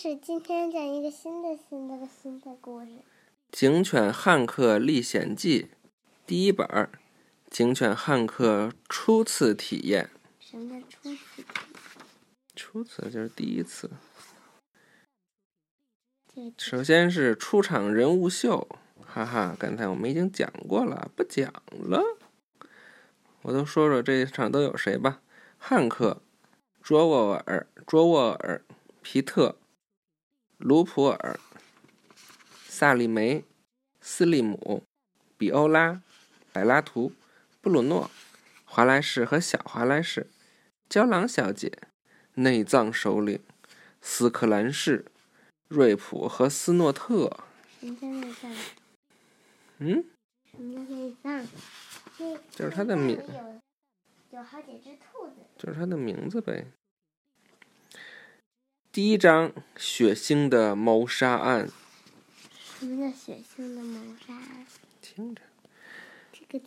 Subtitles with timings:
[0.00, 2.86] 始，今天讲一个新的、新的、新的故事。
[3.50, 5.62] 《警犬汉克历险记》
[6.24, 6.64] 第一本
[7.50, 10.04] 《警犬汉克初次体验》。
[10.38, 11.44] 什么叫初次？
[12.54, 13.90] 初次就是第一次。
[16.56, 18.68] 首先是出场人物秀，
[19.04, 19.56] 哈哈！
[19.58, 22.04] 刚才我们已经讲过了，不讲了。
[23.42, 25.20] 我都说说这一场都有谁吧：
[25.56, 26.22] 汉克、
[26.80, 28.62] 卓沃尔、卓沃尔、
[29.02, 29.56] 皮特。
[30.58, 31.38] 卢普尔、
[32.66, 33.44] 萨利梅、
[34.00, 34.82] 斯利姆、
[35.36, 36.02] 比欧拉、
[36.52, 37.12] 柏拉图、
[37.60, 38.10] 布鲁诺、
[38.64, 40.26] 华莱士和小华莱士、
[40.88, 41.72] 娇狼小姐、
[42.34, 43.40] 内脏首领、
[44.00, 45.04] 斯克兰士、
[45.68, 47.38] 瑞普和斯诺特。
[47.80, 48.56] 什么叫内脏？
[49.78, 50.04] 嗯？
[50.50, 51.46] 什么叫内脏？
[52.50, 53.16] 就是他的名。
[54.30, 55.36] 有好几只兔子。
[55.56, 56.66] 就是他的名字呗。
[58.98, 61.68] 第一章：血腥的谋杀案。
[62.80, 64.66] 什么叫血腥的谋杀案？
[65.00, 65.42] 听着，
[66.32, 66.64] 这个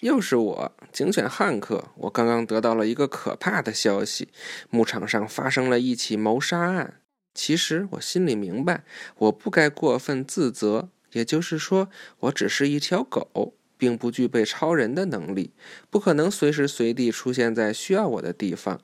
[0.00, 1.88] 又是我，警犬汉克。
[1.96, 4.28] 我刚刚得到了一个可怕的消息：
[4.68, 7.00] 牧场上发生了一起谋杀案。
[7.32, 8.84] 其实我心里明白，
[9.16, 10.90] 我不该过分自责。
[11.12, 15.54] 也就是说，我只是一条狗，并不具备超人的能力，
[15.88, 18.82] 不可能随时随地出现在需要我的地方。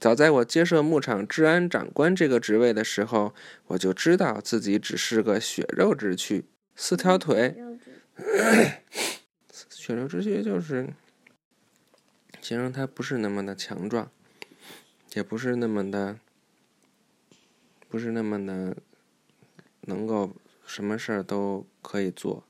[0.00, 3.34] 早在我接受牧场治安长官这个职位的时候，
[3.66, 6.44] 我就知道自己只是个血肉之躯，
[6.76, 7.56] 四条腿。
[9.70, 10.88] 血肉之躯就是
[12.40, 14.10] 形容他不是那么的强壮，
[15.14, 16.20] 也不是那么的，
[17.88, 18.76] 不是那么的
[19.82, 20.32] 能够
[20.64, 22.44] 什么事儿都可以做。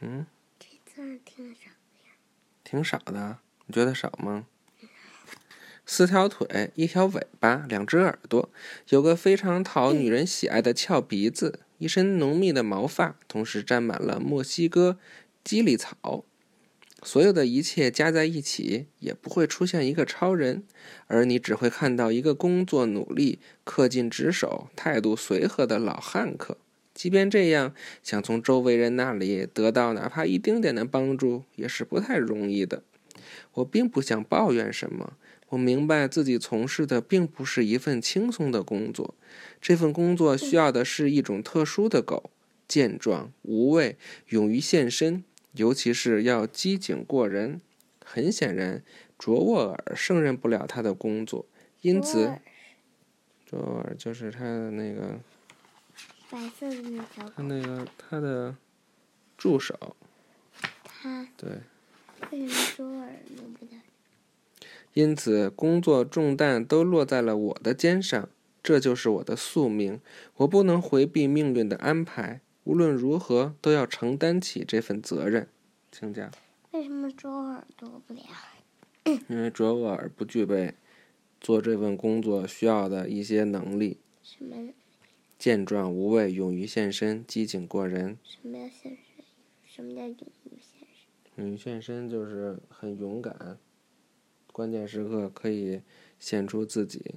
[0.00, 0.26] 嗯？
[0.58, 2.12] 这字挺少的呀。
[2.64, 4.46] 挺少的，你觉得少吗？
[5.92, 8.48] 四条腿，一条尾巴，两只耳朵，
[8.90, 14.98] 有个非常讨女人喜爱的翘鼻子，一身浓密的毛发，同时沾满了墨西哥
[15.42, 16.24] 鸡里草。
[17.02, 20.62] 所有的一切加在一起，也不会出现一个超人，
[21.08, 26.56] 而你只会看到一个工作努力、恪尽职守、态度随和的老汉克。
[26.94, 27.74] 即便这样，
[28.04, 32.84] 想从周围人那里得到哪怕一丁点的帮助，也是不太容易的。
[33.54, 35.14] 我并不想抱怨什么。
[35.50, 39.14] 我明白自己从事的并不是一份轻松的工作，
[39.60, 42.30] 这份工作需要的是一种特殊的狗，
[42.66, 43.96] 健壮、无畏、
[44.28, 45.22] 勇于献身，
[45.52, 47.60] 尤其是要机警过人。
[48.04, 48.82] 很显然，
[49.16, 51.46] 卓沃尔胜任不了他的工作，
[51.80, 52.38] 因此，
[53.46, 55.20] 卓沃尔就是他的那个
[56.28, 58.56] 白色的那条他那个他的
[59.38, 59.96] 助手。
[60.84, 61.50] 他对。
[62.32, 63.78] 为什么卓沃尔弄不掉？
[64.94, 68.28] 因此，工作重担都落在了我的肩上，
[68.62, 70.00] 这就是我的宿命。
[70.36, 75.48] 我不能回避命运的安排，无论如何都要承担起这份责任。
[75.92, 76.30] 请讲。
[76.72, 78.20] 为什么卓尔做不了？
[79.28, 80.74] 因为卓沃尔不具备
[81.40, 83.98] 做这份工作需要的一些能力。
[84.22, 84.72] 什么？
[85.38, 88.18] 健壮无畏，勇于献身，机警过人。
[88.22, 89.24] 什么叫献身？
[89.64, 90.14] 什么叫勇
[90.44, 90.86] 于献
[91.34, 91.44] 身？
[91.44, 93.58] 勇于献身就是很勇敢。
[94.52, 95.80] 关键时刻可以
[96.18, 97.16] 献出自己。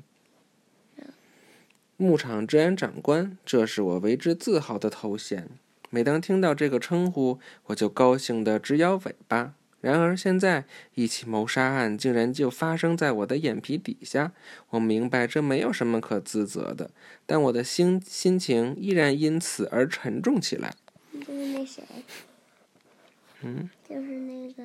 [1.96, 5.50] 牧场治安长官，这是我为之自豪的头衔。
[5.90, 9.54] 每当听到这个称呼，我就高兴得直摇尾巴。
[9.80, 14.32] 然而现在，一起谋杀案竟然就发生在我的眼皮底下。
[14.70, 16.90] 我明白这没有什么可自责的，
[17.26, 20.74] 但我的心心情依然因此而沉重起来。
[21.14, 21.84] 就是那谁？
[23.42, 23.70] 嗯？
[23.88, 24.64] 就是那个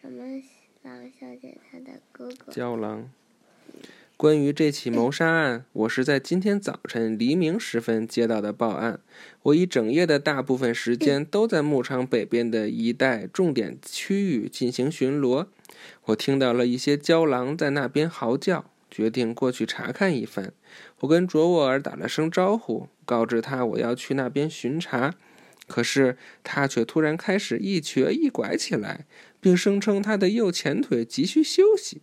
[0.00, 0.42] 什么？
[0.84, 2.52] 狼小姐，她的哥哥。
[2.52, 3.10] 胶狼。
[4.18, 9.00] 关于这起谋杀案，我是在今天早晨黎明时分接到的报案。
[9.44, 15.46] 我一整夜的大部分时间都在牧场北边的一带重点区域进行巡逻。
[16.04, 20.52] 我听到了一些郊狼在那边嚎叫，决定过去查看一番。
[21.00, 25.14] 我跟卓沃尔打了声招呼，告知他我要去那边巡查。
[25.66, 29.06] 可是他却突然开始一瘸一拐起来，
[29.44, 32.00] 并声称他的右前腿急需休息，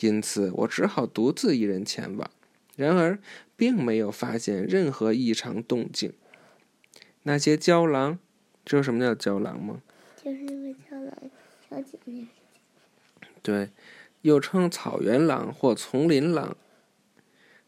[0.00, 2.28] 因此我只好独自一人前往。
[2.74, 3.20] 然而，
[3.54, 6.12] 并没有发现任何异常动静。
[7.22, 8.18] 那些郊狼，
[8.64, 9.82] 知道什么叫郊狼吗？
[10.20, 11.14] 就是那个郊狼
[11.70, 12.26] 小姐姐。
[13.40, 13.70] 对，
[14.22, 16.56] 又称草原狼或丛林狼。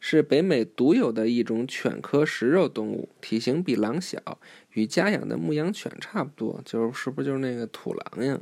[0.00, 4.40] 是北美独有的一种犬科食肉动物，体型比狼小，
[4.72, 8.40] 与家养的牧羊犬差不多，就是是不是就是那个土狼呀？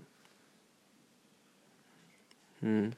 [2.60, 2.92] 嗯，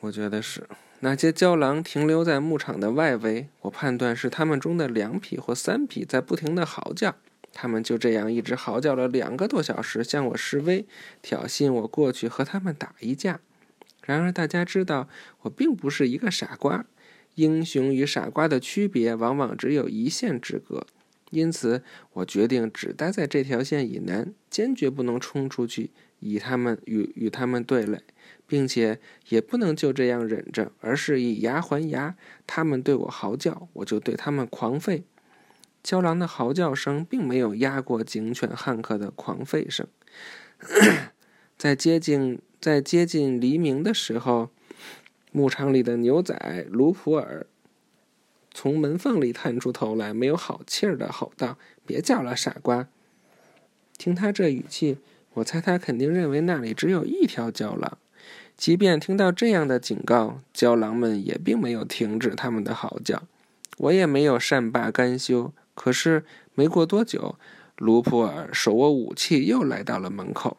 [0.00, 0.66] 我觉得是。
[1.00, 7.16] 那些郊狼停留在牧场的外围，我判断是他们中的两匹或三匹在不停地嚎叫。
[7.52, 10.86] 他们就这样一直嚎叫了两个多小时，向我示威，
[11.22, 13.40] 挑衅我过去和他们打一架。
[14.04, 15.08] 然而，大家知道
[15.42, 16.84] 我并不是一个傻瓜，
[17.36, 20.86] 英雄与傻瓜的区别往往只有一线之隔。
[21.30, 21.82] 因此，
[22.14, 25.90] 我决定只待在这条线以南，坚决不能冲出去，
[26.24, 28.02] 与他们与与他们对垒，
[28.46, 28.98] 并且
[29.28, 32.16] 也不能就这样忍着，而是以牙还牙。
[32.46, 35.02] 他们对我嚎叫，我就对他们狂吠。
[35.82, 39.86] 郊狼的嚎叫声并没有压过警犬汉克的狂吠声。
[41.58, 44.48] 在接近在接近黎明的时候，
[45.30, 47.46] 牧场里的牛仔卢普尔。
[48.56, 52.88] 从门缝里探出头来，没有好气儿的吼道：“别叫了，傻瓜！”
[53.98, 54.98] 听他这语气，
[55.34, 57.98] 我猜他肯定认为那里只有一条郊狼。
[58.56, 63.22] 即便听到这样的警告，郊狼们也并没有停止他们的嚎叫。
[63.78, 65.52] 我也没有善罢甘休。
[65.74, 67.34] 可是没过多久，
[67.78, 70.56] 卢普尔手握武器又来到了门口。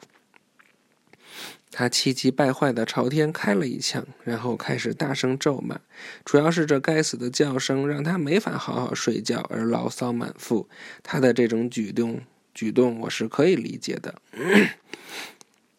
[1.72, 5.80] 他气急败坏地朝天开了一枪，然后开始大声咒骂。
[6.26, 10.68] 主要是这该死的叫声让他没法好好睡觉，而牢骚满腹。
[11.02, 12.22] 他的这种举动，
[12.56, 14.16] 举动我是可以理解的。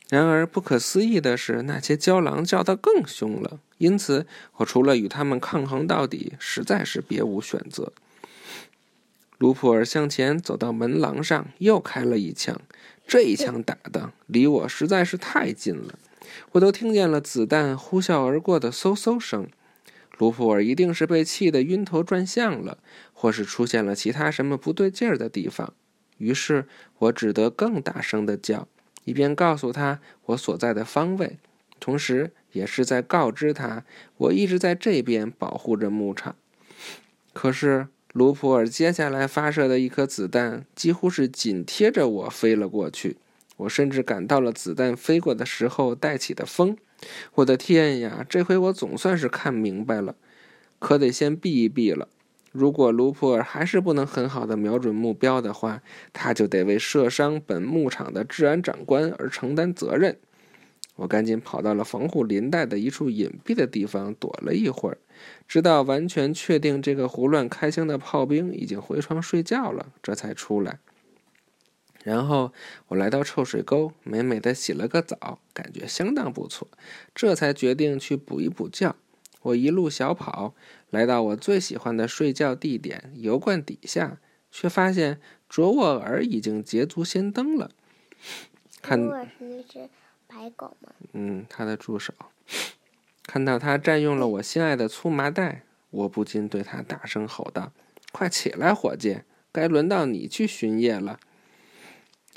[0.08, 3.58] 然而，不可思议的是，那些郊狼叫得更凶了。
[3.78, 4.24] 因此，
[4.58, 7.92] 我除了与他们抗衡到底，实在是别无选择。
[9.38, 12.60] 卢普尔向前走到门廊上，又开了一枪。
[13.06, 15.98] 这一枪打的离我实在是太近了，
[16.52, 19.48] 我都听见了子弹呼啸而过的嗖嗖声。
[20.18, 22.78] 卢普尔一定是被气得晕头转向了，
[23.12, 25.74] 或是出现了其他什么不对劲儿的地方。
[26.18, 26.66] 于是
[26.98, 28.68] 我只得更大声地叫，
[29.04, 31.38] 一边告诉他我所在的方位，
[31.80, 33.84] 同时也是在告知他
[34.16, 36.36] 我一直在这边保护着牧场。
[37.32, 37.88] 可是。
[38.12, 43.18] 卢普尔接下来发射的一颗子弹几乎是紧贴着我飞了过去，
[43.58, 46.78] 我甚至感到了子弹飞过的时候带起的风。
[47.34, 50.14] 我的天呀，这回我总算是看明白了，
[50.78, 52.08] 可得先避一避了。
[52.56, 55.82] 如果卢普尔还是不能很好的瞄准目标的话，
[56.12, 60.18] 他就得为射伤本牧场的治安长官而承担责任。
[60.96, 64.96] 我赶紧跑到了防护林带的一处隐蔽的地方躲了一会儿。
[65.46, 70.78] 直到完全确定这个胡乱开枪的炮兵已经回床睡觉了，这才出来。
[72.02, 72.52] 然后
[72.88, 76.68] 我来到臭水沟，美美的洗了个澡，感觉相当不错。
[77.14, 78.94] 这才决定去补一补觉。
[79.42, 80.54] 我一路小跑，
[80.90, 84.18] 来到我最喜欢的睡觉地点——油罐底下，
[84.50, 87.70] 却发现卓沃尔已经捷足先登了。
[88.82, 89.88] 卓沃尔是那只
[90.26, 90.92] 白狗吗？
[91.12, 92.14] 嗯，他的助手。
[93.24, 97.72] 看到他占用了我心爱的粗麻袋，我不禁对他大声吼道
[98.12, 101.18] ：“快起来，伙计，该轮到你去巡夜了。”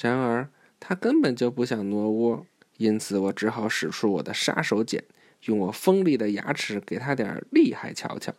[0.02, 0.50] 然而
[0.80, 2.46] 他根本就不想挪窝，
[2.78, 5.04] 因此我只好使出我的杀手锏，
[5.46, 8.34] 用我锋利的牙齿给他点厉害瞧瞧。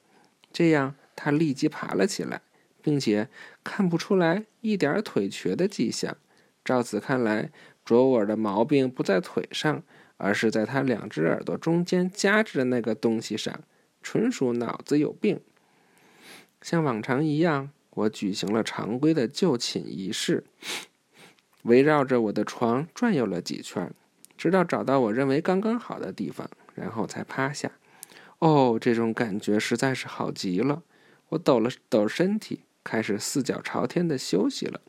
[0.53, 2.43] 这样，他立即爬了起来，
[2.83, 3.29] 并且
[3.63, 6.17] 看不出来一点腿瘸的迹象。
[6.65, 7.51] 照此看来，
[7.85, 9.83] 卓尔的毛病不在腿上。
[10.23, 13.59] 而是在他两只耳朵中间夹着的那个东西上，
[14.03, 15.41] 纯属脑子有病。
[16.61, 20.45] 像往常一样，我举行了常规的就寝仪式，
[21.63, 23.91] 围绕着我的床转悠了几圈，
[24.37, 27.71] 直到找到我认为刚刚好的地方，然后才趴下。
[28.39, 30.83] 哦，这种感觉实在是好极了！
[31.29, 34.81] 我抖了抖身体，开始四脚朝天的休息了。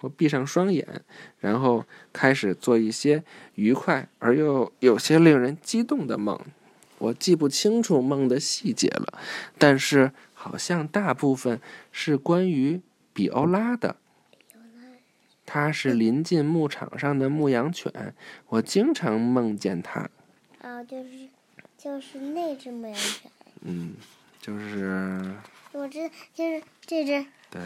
[0.00, 1.02] 我闭上双眼，
[1.40, 3.24] 然后开始做一些
[3.54, 6.38] 愉快而又有些令人激动的梦。
[6.98, 9.18] 我记不清楚梦的细节了，
[9.56, 12.80] 但是好像大部分是关于
[13.12, 13.96] 比欧拉的。
[15.46, 18.14] 它是临近牧场上的牧羊犬，
[18.48, 20.10] 我经常梦见它。
[20.60, 21.28] 哦，就是
[21.78, 23.30] 就是那只牧羊犬。
[23.60, 23.94] 嗯，
[24.40, 25.36] 就是。
[25.70, 27.24] 我知，就是这只。
[27.48, 27.62] 对。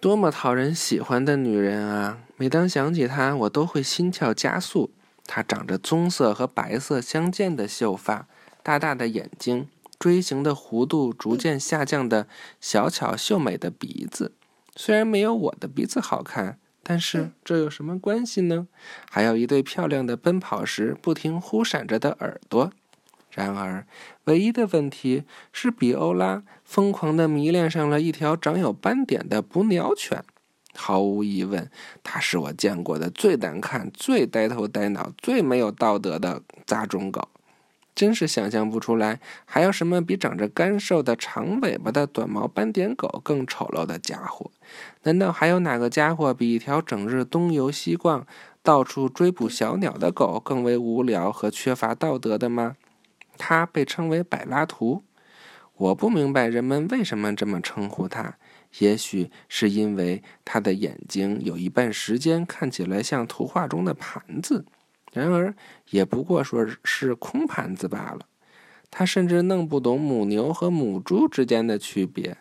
[0.00, 2.18] 多么讨人喜欢的女人啊！
[2.36, 4.90] 每当想起她，我都会心跳加速。
[5.24, 8.26] 她长着棕色和白色相间的秀发，
[8.64, 9.68] 大大的眼睛，
[10.00, 12.26] 锥形的弧度逐渐下降的
[12.60, 14.32] 小巧秀美的鼻子。
[14.74, 18.66] 虽然没有我的鼻子好看，但是这有什么关系呢？
[19.10, 22.72] 还有一对漂亮的奔跑时不停忽闪着的耳朵。
[23.30, 23.86] 然而，
[24.24, 30.22] 唯一的问题是，比欧拉疯狂地迷恋上了一条长有斑点的捕鸟犬。
[30.74, 31.70] 毫无疑问，
[32.02, 37.28] 它是我见过的最难看、最呆头呆脑、最没有道德的杂种狗。
[37.94, 44.50] 真是想象不出来，还有什么比长着干瘦的长尾巴的短毛斑点狗更丑陋的家伙？
[45.02, 48.26] 难道还有哪个家伙比一条整日东游西逛、
[48.62, 52.76] 到处追捕小鸟的狗更为无聊和缺乏道德的吗？
[53.36, 55.02] 它被称为柏拉图。
[55.76, 58.36] 我不明白人们为什么这么称呼它。
[58.78, 64.64] 也许是因为它的眼睛有一半时间看起来像图画中的盘子。
[65.12, 65.54] 然而，
[65.90, 68.20] 也不过说是空盘子罢了。
[68.90, 72.36] 他甚至弄不懂母牛和母猪之间的区别。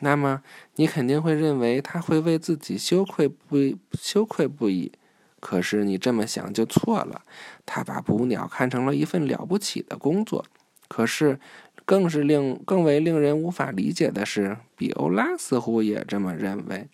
[0.00, 0.42] 那么，
[0.76, 3.56] 你肯定会认为他会为自己羞愧不
[3.92, 4.90] 羞愧不已。
[5.38, 7.22] 可是，你这么想就错了。
[7.66, 10.44] 他把捕鸟看成了一份了不起的工作。
[10.88, 11.38] 可是，
[11.84, 16.88] 更是令更为令人无法理解的是，比欧拉似乎也这么认为。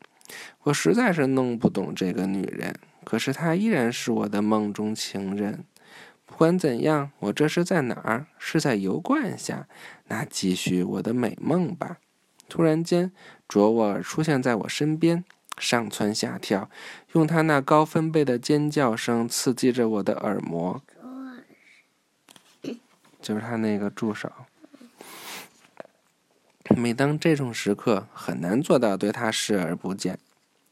[0.65, 2.75] 我实在是弄不懂这个女人。
[3.09, 5.65] 可是她依然是我的梦中情人。
[6.27, 8.27] 不管怎样，我这是在哪儿？
[8.39, 9.67] 是在油罐下。
[10.09, 11.97] 那继续我的美梦吧。
[12.51, 13.11] 突然间，
[13.49, 15.25] 卓沃尔出现在我身边，
[15.57, 16.69] 上蹿下跳，
[17.13, 20.83] 用他那高分贝的尖叫声刺激着我的耳膜。
[23.23, 24.31] 就是他那个助手。
[26.77, 30.19] 每当这种时刻，很难做到对他视而不见。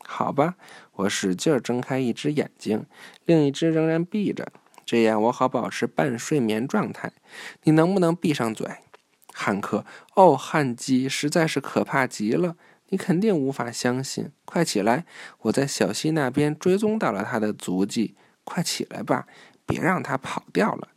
[0.08, 0.54] 好吧，
[0.96, 2.84] 我使劲睁开一只眼睛，
[3.24, 4.52] 另一只仍然闭着，
[4.84, 7.12] 这样我好保持半睡眠状态。
[7.62, 8.68] 你能不能闭上嘴，
[9.32, 9.84] 汉克？
[10.14, 12.56] 哦，汉基实在是可怕极了，
[12.88, 14.30] 你肯定无法相信。
[14.44, 15.04] 快起来，
[15.42, 18.14] 我在小溪那边追踪到了他的足迹。
[18.44, 19.26] 快起来吧，
[19.66, 20.88] 别让他跑掉了。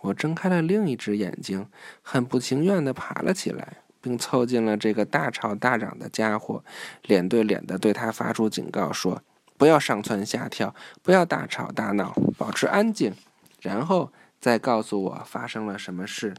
[0.00, 1.66] 我睁开了另一只眼睛，
[2.02, 3.78] 很不情愿地爬了起来。
[4.00, 6.64] 并凑近了这个大吵大嚷的家伙，
[7.02, 9.22] 脸对脸的对他发出警告说
[9.56, 13.14] ：“不要上蹿下跳，不要大吵大闹，保持安静，
[13.60, 16.34] 然后再告诉我发生了什么事。”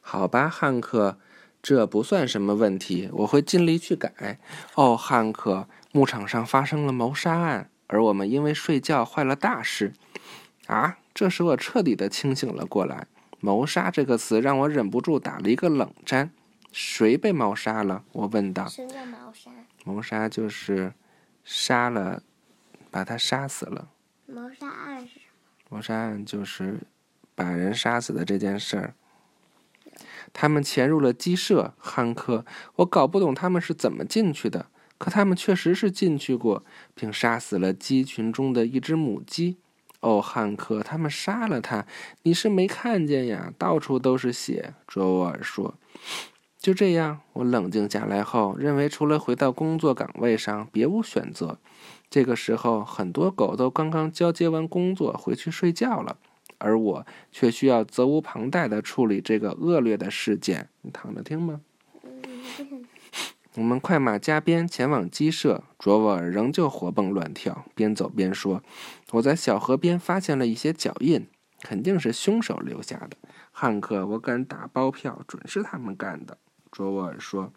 [0.00, 1.18] 好吧，汉克，
[1.60, 4.38] 这不算什么问题，我会尽力去改。
[4.74, 9.92] 哦，汉克，牧场上发生了谋杀案，而我们因为睡觉坏了大事。
[10.66, 10.98] 啊！
[11.14, 13.06] 这时我彻底的清醒了过来。
[13.40, 16.30] 谋杀这个词让我忍不住打了一个冷战。
[16.70, 18.04] 谁被谋杀了？
[18.12, 18.68] 我问道。
[18.68, 19.50] 什么叫谋杀？
[19.84, 20.92] 谋杀就是
[21.42, 22.22] 杀了，
[22.90, 23.88] 把他杀死了。
[24.26, 25.20] 谋杀案是什
[25.70, 25.76] 么？
[25.76, 26.80] 谋杀案就是
[27.34, 28.94] 把人杀死的这件事儿。
[30.32, 32.44] 他们潜入了鸡舍，汉克。
[32.76, 34.66] 我搞不懂他们是怎么进去的，
[34.98, 36.64] 可他们确实是进去过，
[36.94, 39.56] 并杀死了鸡群中的一只母鸡。
[40.00, 41.86] 哦，汉克，他们杀了他，
[42.22, 43.52] 你是没看见呀？
[43.58, 44.74] 到处都是血。
[44.86, 45.74] 卓沃尔说
[46.56, 51.58] ：“就这样。”我冷静下来后，认为除了回到工作岗位上，别无选择。
[52.08, 56.16] 这个时候，很多狗都刚刚交接完工作回去睡觉了，
[56.58, 60.68] 而我却需要责无旁贷地处理这个恶劣的事件。
[60.82, 61.60] 你躺着听吗？
[63.58, 68.62] 我们快马加鞭前往鸡舍，卓沃尔仍旧活蹦乱跳，边走边说
[69.10, 71.26] ：“我在小河边发现了一些脚印，
[71.62, 73.16] 肯定是凶手留下的。
[73.50, 76.38] 汉克，我敢打包票，准是他们干的。”
[76.70, 77.52] 卓沃尔说：“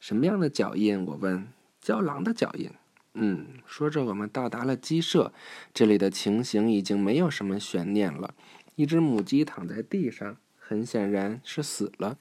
[0.00, 1.46] 什么样的脚印？”我问。
[1.82, 2.70] “郊狼的脚印。”
[3.12, 5.30] 嗯，说着，我们到达了鸡舍，
[5.74, 8.32] 这里的情形已经没有什么悬念了。
[8.76, 12.16] 一只母鸡躺在地上，很显然是死了。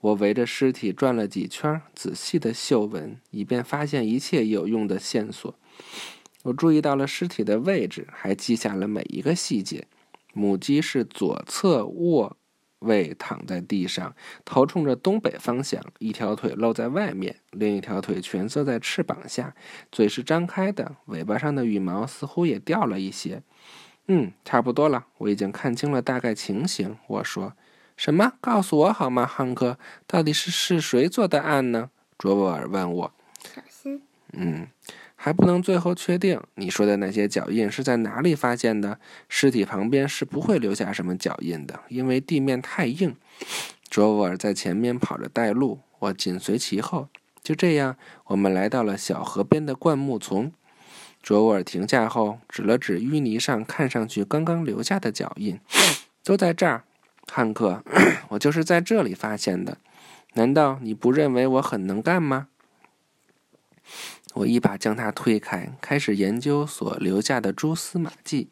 [0.00, 5.54] 我围着尸体转了几圈，仔细的嗅闻，以便发现一切有用的线索。
[6.44, 9.86] 我注意到了尸体的位置，还记下了每一个细节。
[10.32, 12.34] 母鸡是左侧卧
[12.78, 14.14] 位躺在地上，
[14.46, 19.54] 头冲着东北方向，一条腿露在外面，另一条腿蜷缩在翅膀下，
[19.92, 23.42] 嘴是张开的，尾巴上的羽毛似乎也掉了一些。
[24.06, 26.96] 嗯，差不多了，我已经看清了大概情形。
[27.06, 27.52] 我说。
[28.00, 28.32] 什么？
[28.40, 29.76] 告诉我好吗，汉克？
[30.06, 31.90] 到底是是谁做的案呢？
[32.16, 33.12] 卓沃尔问我。
[33.54, 34.00] 小心。
[34.32, 34.68] 嗯，
[35.14, 36.40] 还不能最后确定。
[36.54, 38.98] 你说的那些脚印是在哪里发现的？
[39.28, 43.14] 尸体旁边是不会留下什么脚印的，因为地面太硬。
[43.90, 47.08] 卓沃尔在前面跑着带路，我紧随其后。
[47.42, 50.50] 就这样，我们来到了小河边的灌木丛。
[51.22, 55.60] 卓沃尔停下后，指了指淤泥上看上去刚刚留下的脚印，
[56.24, 56.84] 都在这儿。
[57.26, 57.82] 汉克，
[58.30, 59.78] 我就是在这里发现的。
[60.34, 62.48] 难道你不认为我很能干吗？
[64.34, 68.48] 我一把将他推开，开始研究所留下的蛛丝马迹。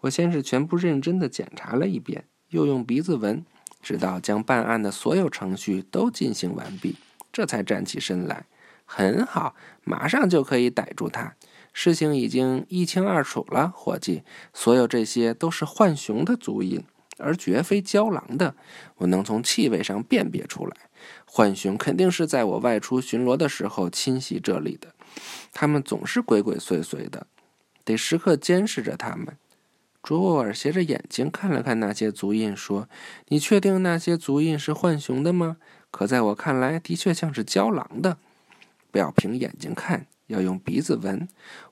[0.00, 3.44] 我先是全部认真的检查了一遍，又用鼻子闻，
[3.80, 6.96] 直到将办案的所有程序都进行完毕，
[7.32, 8.46] 这才站起身来。
[8.84, 11.36] 很好，马上就可以逮住他。
[11.72, 14.24] 事情已经一清二楚了，伙计。
[14.52, 16.82] 所有这些都是浣熊的足印，
[17.20, 18.54] 而绝非郊狼的。
[18.96, 20.76] 我能从气味上辨别出来，
[21.26, 24.94] 浣熊肯定是在我外出巡逻的时候侵袭这里的。
[25.52, 27.26] 他们总是鬼鬼祟祟的，
[27.84, 29.36] 得时刻监视着他们。
[30.02, 32.88] 卓沃尔斜着眼睛看了看那些足印，说
[33.28, 35.58] ：“你确定那些足印是浣熊的吗？
[35.90, 38.16] 可在我看来，的确像是郊狼的。
[38.90, 41.26] 不要凭眼睛看。”要用鼻子闻，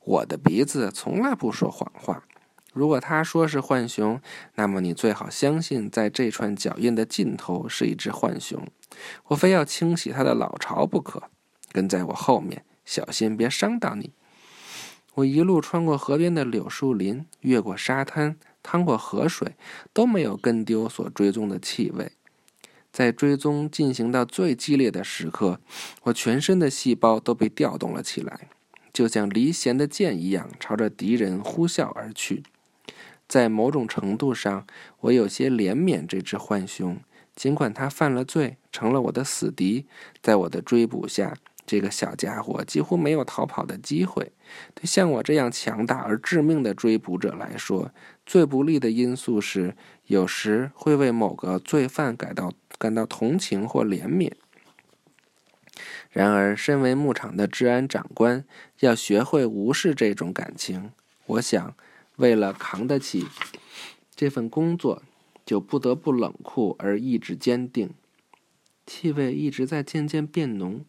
[0.05, 2.25] 我的鼻子从来不说谎话。
[2.79, 4.21] 如果他说是浣熊，
[4.55, 8.65] 那么你最好相信，在这串脚印的尽头是一只浣熊。
[9.25, 11.25] 我非要清洗它的老巢不可。
[11.73, 14.13] 跟在我后面，小心别伤到你。
[15.15, 19.57] 我一路穿过河边的柳树林，越过沙滩，趟过河水，
[19.93, 22.13] 都没有跟丢所追踪的气味。
[22.93, 25.61] 在追踪进行到最激烈的时刻，
[26.05, 28.49] 我全身的细胞都被调动了起来，
[28.93, 32.45] 就像离弦的箭一样，朝着敌人呼啸而去。
[33.29, 34.67] 在某种程度上，
[35.01, 36.99] 我有些怜悯这只浣熊，
[37.37, 39.87] 尽管它犯了罪，成了我的死敌。
[40.23, 44.33] 在我的追捕下，这个小家伙几乎没有逃跑的机会。
[44.75, 47.93] 对像我这样强大而致命的追捕者来说，
[48.25, 52.53] 最不利的因素是，有时会为某个罪犯感到。
[52.81, 54.31] 感到同情或怜悯。
[56.13, 58.45] 然而，身为牧场的治安长官，
[58.79, 60.93] 要学会无视这种感情。
[61.27, 61.75] 我想，
[62.19, 63.27] 为了扛得起
[64.15, 65.03] 这份工作，
[65.47, 67.91] 就不得不冷酷而意志坚定。
[68.87, 70.85] 气味一直在渐渐变浓，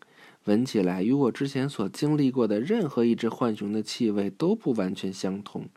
[0.46, 5.70] 闻起来与我之前所经历过的任何一只浣熊的气味都不完全相同。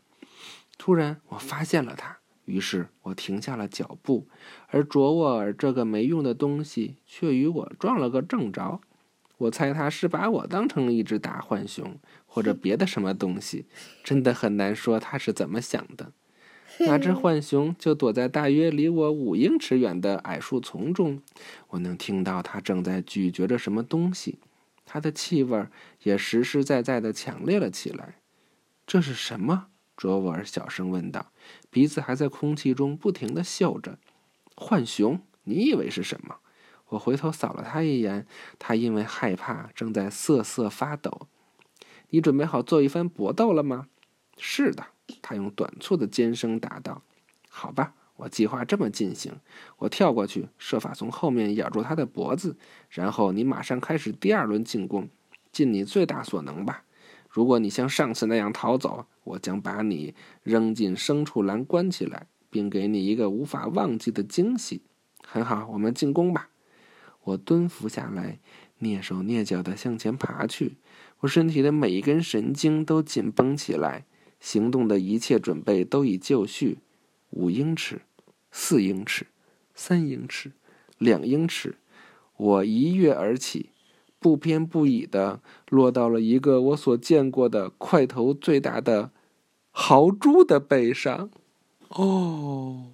[0.77, 2.17] 突然，我发现了它。
[2.45, 4.27] 于是我停下了脚步，
[4.67, 8.81] 而卓沃尔这个没用的东西却与我撞了个正着。
[9.43, 13.65] 我猜他是把我当成了一只大浣熊，或者别的什么东西。
[14.03, 16.11] 真的很难说他是怎么想的。
[16.79, 21.21] 那只浣熊就躲在大约离我五英尺远的矮树丛中，
[21.69, 24.39] 我能听到它正在咀嚼着什么东西，
[24.85, 25.67] 它的气味
[26.03, 28.15] 也实实在在的强烈了起来。
[28.87, 29.67] 这是什么？
[29.95, 31.31] 卓沃尔小声问道，
[31.69, 33.99] 鼻子还在空气中不停的嗅着。
[34.55, 36.37] 浣熊，你以为是什么？
[36.89, 38.27] 我回头扫了他一眼，
[38.59, 41.27] 他因为害怕正在瑟瑟发抖。
[42.09, 43.87] 你准备好做一番搏斗了吗？
[44.37, 44.85] 是的，
[45.21, 47.01] 他用短促的尖声答道。
[47.49, 49.33] 好吧，我计划这么进行：
[49.77, 52.55] 我跳过去，设法从后面咬住他的脖子，
[52.89, 55.09] 然后你马上开始第二轮进攻，
[55.51, 56.83] 尽你最大所能吧。
[57.29, 64.83] 如果你像上次那样逃走，我将把你扔进牲畜栏关起来，并给你一个无法忘记的惊喜。
[65.25, 66.49] 很好，我们进攻吧！
[67.23, 68.39] 我蹲伏下来，
[68.81, 70.77] 蹑手蹑脚地向前爬去。
[71.19, 74.05] 我身体的每一根神经都紧绷起来，
[74.39, 76.79] 行动的一切准备都已就绪。
[77.29, 78.01] 五英尺，
[78.51, 79.27] 四英尺，
[79.73, 80.51] 三英尺，
[80.97, 81.77] 两英尺，
[82.37, 83.69] 我一跃而起。
[84.19, 89.11] 不偏不倚地落到了一个我所见过的块头最大的
[89.71, 91.29] 豪猪的背上。
[91.89, 92.93] 哦，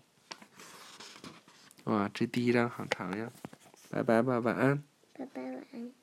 [1.83, 3.31] 哇，这第一张好长呀！
[3.89, 4.83] 拜拜吧，晚安。
[5.13, 5.98] 拜拜，晚安。